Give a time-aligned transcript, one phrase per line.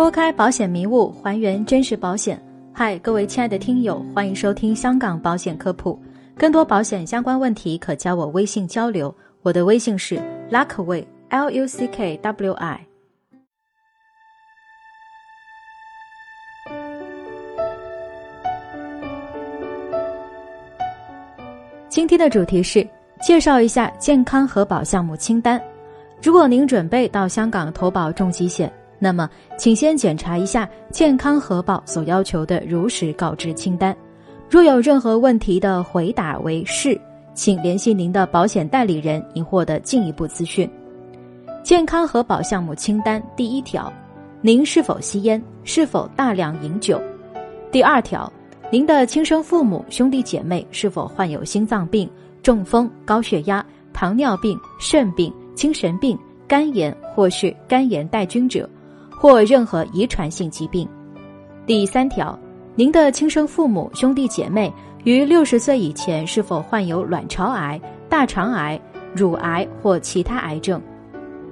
[0.00, 2.42] 拨开保险迷雾，还原真实保险。
[2.72, 6.00] 嗨，各位亲爱的听友，欢迎收听香港保险科普。
[6.38, 9.14] 更多保险相关问题，可加我微信交流。
[9.42, 10.18] 我的微信是
[10.50, 12.80] Luckway L U C K W I。
[21.90, 22.88] 今天的主题是
[23.20, 25.60] 介绍一下健康核保项目清单。
[26.22, 29.28] 如果您准备到香港投保重疾险，那么
[29.58, 33.96] 请先检查一下健康核保所要求的如实告知清单。
[34.48, 37.00] 若有任何问题的回答为是，
[37.34, 40.70] 请联系您的保险代理人以获得进一步资讯。
[41.64, 43.92] 健康核保项目清单第一条：
[44.40, 45.42] 您是否吸烟？
[45.64, 47.00] 是否大量饮酒？
[47.72, 48.32] 第二条。
[48.72, 52.08] 您的亲生父母、兄弟姐妹是否患有心脏病、
[52.40, 58.70] 中风、高血压、糖尿病、肾病、精神病、肝炎或是肝炎带菌者，
[59.20, 60.88] 或任何遗传性疾病？
[61.66, 62.36] 第三条，
[62.74, 64.72] 您的亲生父母、兄弟姐妹
[65.04, 68.80] 于六十岁以前是否患有卵巢癌、大肠癌、
[69.14, 70.80] 乳癌或其他癌症？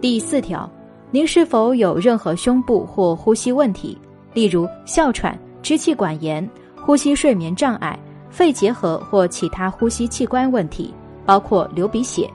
[0.00, 0.70] 第四条，
[1.10, 3.98] 您是否有任何胸部或呼吸问题，
[4.32, 6.48] 例如哮喘、支气管炎？
[6.80, 7.98] 呼吸睡眠障碍、
[8.30, 12.30] 肺结核或其他呼吸器官问题，包括流鼻血。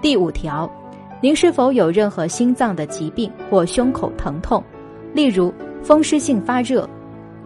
[0.00, 0.70] 第五条，
[1.24, 4.62] 您是否有任何心脏的疾病或胸口疼痛，
[5.14, 5.50] 例如
[5.82, 6.86] 风湿性发热、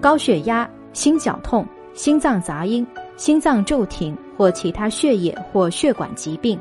[0.01, 2.85] 高血压、心绞痛、心脏杂音、
[3.17, 6.59] 心脏骤停或其他血液或血管疾病？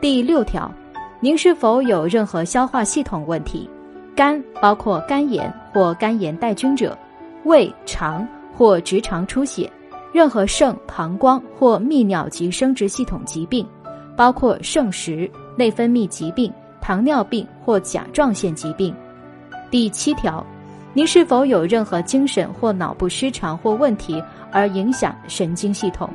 [0.00, 0.72] 第六条，
[1.18, 3.68] 您是否有任何消化系统问题，
[4.14, 6.96] 肝包括肝炎或肝炎带菌者，
[7.42, 8.24] 胃、肠？
[8.54, 9.68] 或直肠出血，
[10.12, 13.66] 任何肾、膀胱或泌尿及生殖系统疾病，
[14.16, 15.28] 包括肾石、
[15.58, 18.94] 内分泌疾病、糖尿病或甲状腺疾病。
[19.72, 20.46] 第七条，
[20.94, 26.08] 您是否有任何精神或脑部失常或问题而影响神经系统，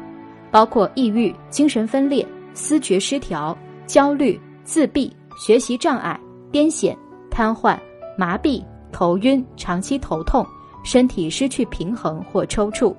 [0.49, 6.17] 包括抑郁、精神分裂、思觉失调、焦虑、自闭、学习障碍、
[6.49, 6.95] 癫痫、
[7.29, 7.77] 瘫痪、
[8.17, 8.63] 麻痹、
[8.93, 10.45] 头晕、长期头痛？
[10.85, 12.93] 身体失去平衡或抽搐。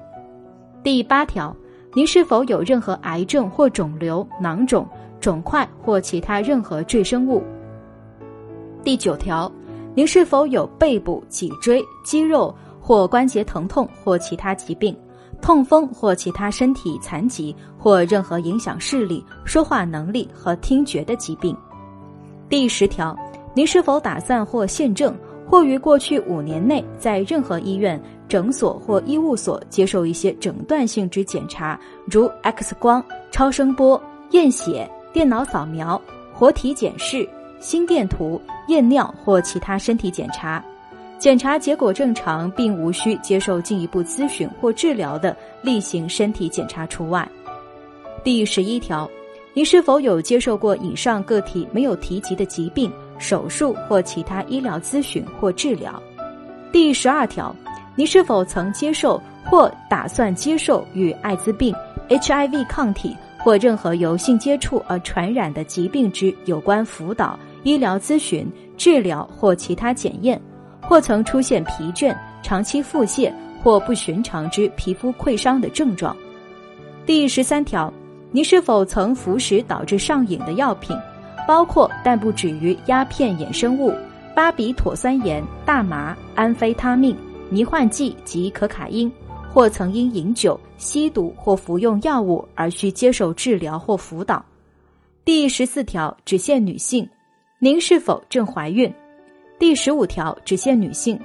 [0.83, 1.55] 第八条，
[1.95, 4.89] 您是否有任何癌症或肿瘤、囊肿、
[5.25, 7.43] 肿块或其他任何赘生物？
[8.83, 9.51] 第九条，
[9.95, 14.95] 您是否有背部、脊椎、肌肉或关节疼痛或其他疾病、
[15.41, 21.57] 痛风或其他身体残疾或任何影响视力、说话能力和听觉的疾病？
[22.47, 23.17] 第十条，
[23.55, 25.17] 您是否打算或现正？
[25.49, 27.99] 或于过去五年内，在任何医院、
[28.29, 33.99] 诊所或医务所接受一些诊断性之检查，如 X 光、超声波、
[34.33, 35.99] 验血、电脑扫描、
[36.33, 37.27] 活体检视、
[37.61, 40.61] 心电图、验尿或其他身体检查，
[41.21, 47.27] 检查结果正常并无需接受进一步咨询或治疗的例行身体检查除外。
[48.25, 49.09] 第十一条，
[49.53, 52.93] 你是否有接受过以上个体没有提及的疾病？
[53.17, 56.03] 手术或其他医疗咨询或治疗。
[56.73, 57.55] 第十二条，
[57.95, 61.73] 你是否曾接受或打算接受与艾滋病、
[62.09, 70.41] HIV 抗体或任何由性接触而传染的疾病之有关辅导、医疗咨询、治疗或其他检验？
[70.81, 73.31] 或曾出现疲倦、长期腹泻
[73.63, 76.17] 或不寻常之皮肤溃伤的症状？
[77.05, 77.93] 第十三条，
[78.31, 80.97] 你是否曾服食导致上瘾的药品？
[81.47, 83.93] 包括但不止于鸦片衍生物、
[84.35, 87.15] 巴比妥酸盐、大麻、安非他命、
[87.51, 89.13] 迷幻剂及可卡因，
[89.55, 94.45] 或曾因饮酒、吸毒或服用药物而需接受治疗或辅导。
[95.25, 97.09] 第十四条只限女性，
[97.61, 98.93] 您是否正怀孕？
[99.57, 101.17] 第十五条只限女性，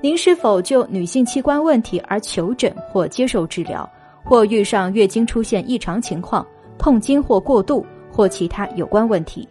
[0.00, 3.90] 您是否就女性器官问题而求诊或接受治疗，
[4.22, 6.46] 或遇上月经出现异常情况、
[6.78, 9.48] 痛经或过度或其他有关问题？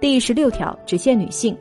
[0.00, 1.58] 第十六条只限女性，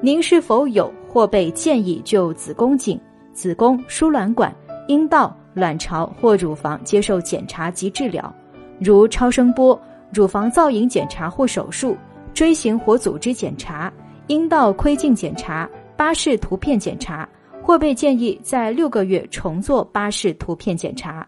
[0.00, 2.98] 您是否有或被建议就子宫颈、
[3.34, 4.50] 子宫、输卵管、
[4.88, 8.32] 阴道、卵巢或乳房接受检查及治疗，
[8.78, 9.80] 如超声波、
[10.12, 11.96] 乳房造影检查或手术、
[12.32, 13.92] 锥形活组织检查、
[14.28, 17.28] 阴道窥镜检查、巴氏图片检查，
[17.62, 21.26] 或被建议在六个月重做巴氏图片检查？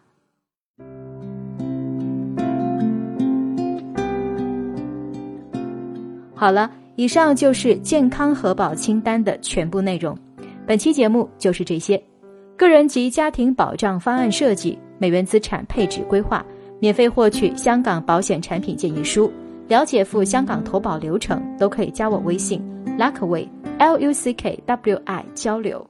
[6.34, 10.16] 好了，以上就是健康核保清单的全部内容。
[10.64, 12.00] 本期节目就是这些。
[12.58, 16.44] 个人及家庭保障方案设计、美元资产配置规划，
[16.80, 19.32] 免费获取香港保险产品建议书，
[19.68, 22.60] 了解赴香港投保流程，都可以加我微信
[22.98, 23.46] ：Luckway
[23.78, 25.88] L U C K W I 交流。